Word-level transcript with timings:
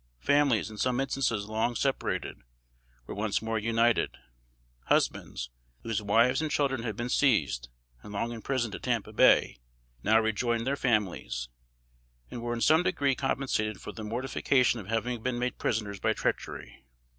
Families, 0.17 0.71
in 0.71 0.79
some 0.79 0.99
instances 0.99 1.45
long 1.45 1.75
separated, 1.75 2.41
were 3.05 3.13
once 3.13 3.39
more 3.39 3.59
united; 3.59 4.17
husbands, 4.85 5.51
whose 5.83 6.01
wives 6.01 6.41
and 6.41 6.49
children 6.49 6.81
had 6.81 6.95
been 6.95 7.07
seized 7.07 7.69
and 8.01 8.11
long 8.11 8.31
imprisoned 8.31 8.73
at 8.73 8.81
Tampa 8.81 9.13
Bay, 9.13 9.59
now 10.01 10.19
rejoined 10.19 10.65
their 10.65 10.75
families, 10.75 11.49
and 12.31 12.41
were 12.41 12.55
in 12.55 12.61
some 12.61 12.81
degree 12.81 13.13
compensated 13.13 13.79
for 13.79 13.91
the 13.91 14.03
mortification 14.03 14.79
of 14.79 14.87
having 14.87 15.21
been 15.21 15.37
made 15.37 15.59
prisoners 15.59 15.99
by 15.99 16.13
treachery. 16.13 16.83